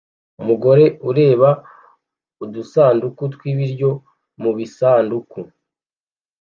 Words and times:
Umugore 0.41 0.85
ureba 1.09 1.49
udusanduku 2.43 3.21
twibiryo 3.33 3.89
mubisanduku 4.41 5.39